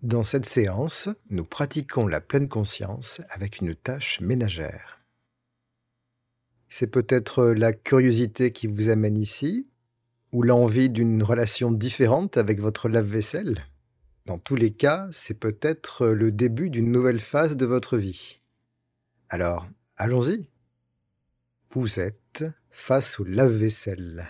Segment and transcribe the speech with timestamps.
[0.00, 5.02] Dans cette séance, nous pratiquons la pleine conscience avec une tâche ménagère.
[6.68, 9.68] C'est peut-être la curiosité qui vous amène ici,
[10.32, 13.66] ou l'envie d'une relation différente avec votre lave-vaisselle?
[14.24, 18.40] Dans tous les cas, c'est peut-être le début d'une nouvelle phase de votre vie.
[19.28, 19.66] Alors,
[19.96, 20.48] allons-y.
[21.70, 24.28] Vous êtes face au lave-vaisselle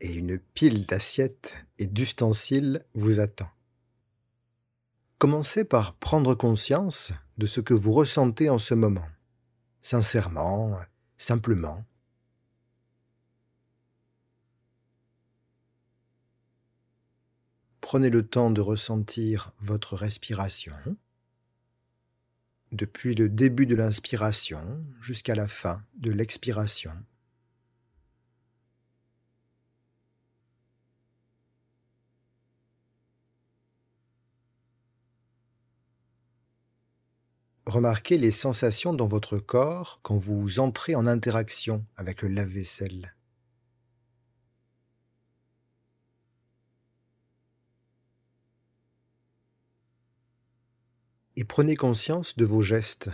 [0.00, 3.48] et une pile d'assiettes et d'ustensiles vous attend.
[5.18, 9.06] Commencez par prendre conscience de ce que vous ressentez en ce moment,
[9.80, 10.80] sincèrement,
[11.16, 11.84] simplement.
[17.80, 20.74] Prenez le temps de ressentir votre respiration
[22.72, 26.92] depuis le début de l'inspiration jusqu'à la fin de l'expiration.
[37.66, 43.14] Remarquez les sensations dans votre corps quand vous entrez en interaction avec le lave-vaisselle.
[51.36, 53.10] Et prenez conscience de vos gestes,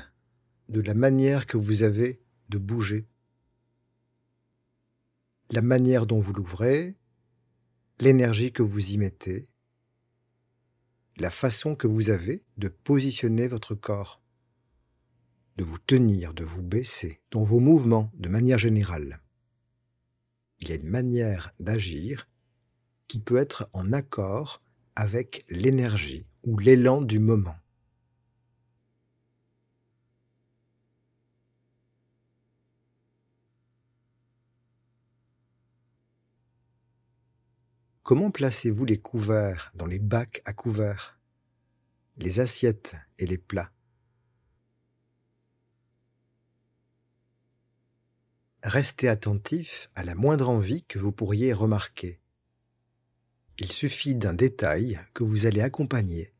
[0.69, 3.06] de la manière que vous avez de bouger,
[5.50, 6.97] la manière dont vous l'ouvrez,
[8.00, 9.48] l'énergie que vous y mettez,
[11.16, 14.20] la façon que vous avez de positionner votre corps,
[15.56, 19.20] de vous tenir, de vous baisser, dans vos mouvements de manière générale.
[20.60, 22.28] Il y a une manière d'agir
[23.08, 24.62] qui peut être en accord
[24.94, 27.56] avec l'énergie ou l'élan du moment.
[38.08, 41.20] Comment placez-vous les couverts dans les bacs à couverts,
[42.16, 43.70] les assiettes et les plats
[48.62, 52.18] Restez attentif à la moindre envie que vous pourriez remarquer.
[53.58, 56.32] Il suffit d'un détail que vous allez accompagner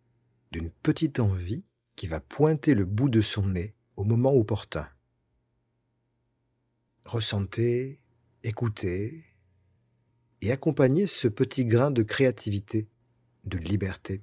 [0.53, 4.89] d'une petite envie qui va pointer le bout de son nez au moment opportun.
[7.05, 8.01] Ressentez,
[8.43, 9.28] écoutez,
[10.43, 12.89] et accompagner ce petit grain de créativité,
[13.45, 14.23] de liberté.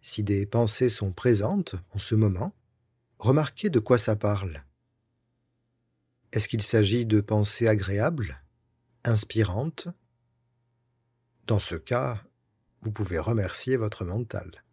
[0.00, 2.54] Si des pensées sont présentes en ce moment,
[3.18, 4.62] remarquez de quoi ça parle.
[6.30, 8.43] Est-ce qu'il s'agit de pensées agréables?
[9.04, 9.88] Inspirante,
[11.46, 12.24] dans ce cas,
[12.80, 14.64] vous pouvez remercier votre mental.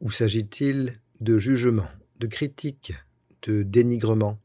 [0.00, 2.92] Ou s'agit-il de jugement, de critique,
[3.42, 4.40] de dénigrement?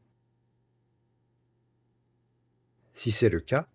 [2.94, 3.68] Si c'est le cas,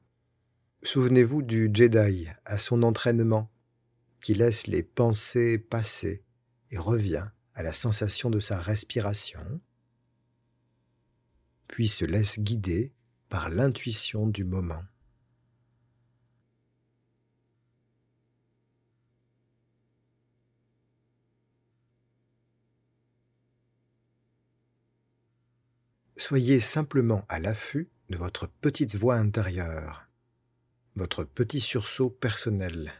[0.84, 3.50] souvenez-vous du Jedi à son entraînement,
[4.22, 6.24] qui laisse les pensées passer
[6.72, 9.62] et revient à la sensation de sa respiration,
[11.68, 12.92] puis se laisse guider
[13.36, 14.86] par l'intuition du moment.
[26.16, 30.08] Soyez simplement à l'affût de votre petite voix intérieure,
[30.96, 32.94] votre petit sursaut personnel.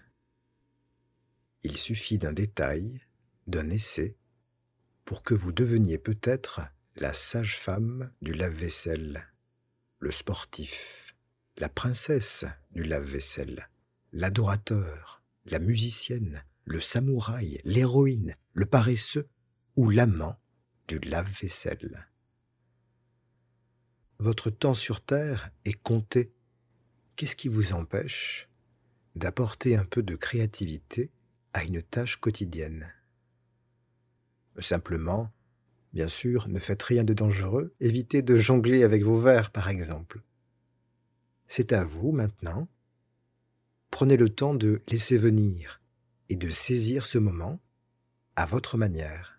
[1.64, 3.00] Il suffit d'un détail,
[3.48, 4.18] d'un essai,
[5.06, 6.60] pour que vous deveniez peut-être
[6.98, 9.32] la sage-femme du lave-vaisselle
[10.00, 11.16] le sportif,
[11.58, 13.70] la princesse du lave-vaisselle,
[14.12, 19.30] l'adorateur, la musicienne, le samouraï, l'héroïne, le paresseux
[19.76, 20.40] ou l'amant
[20.88, 22.08] du lave-vaisselle.
[24.20, 26.34] Votre temps sur Terre est compté.
[27.16, 28.50] Qu'est-ce qui vous empêche
[29.16, 31.12] d'apporter un peu de créativité
[31.54, 32.92] à une tâche quotidienne?
[34.60, 35.32] Simplement
[35.96, 40.22] Bien sûr, ne faites rien de dangereux, évitez de jongler avec vos verres par exemple.
[41.48, 42.68] C'est à vous maintenant.
[43.92, 45.82] Prenez le temps de laisser venir
[46.28, 47.62] et de saisir ce moment
[48.36, 49.35] à votre manière.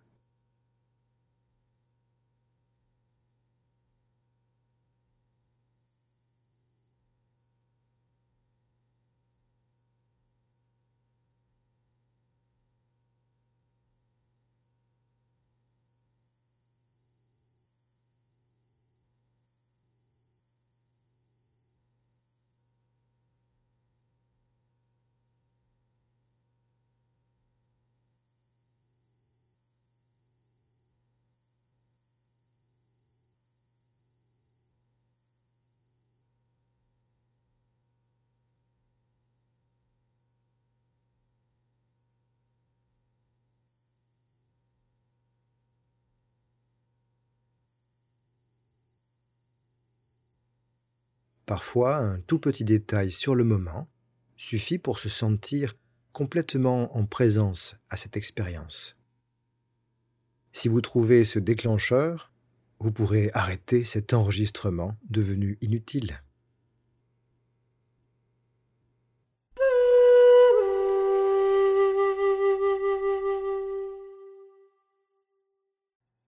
[51.47, 53.89] Parfois, un tout petit détail sur le moment
[54.37, 55.77] suffit pour se sentir
[56.13, 58.97] complètement en présence à cette expérience.
[60.53, 62.33] Si vous trouvez ce déclencheur,
[62.81, 66.21] vous pourrez arrêter cet enregistrement devenu inutile.